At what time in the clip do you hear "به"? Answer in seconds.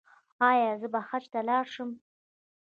0.93-0.99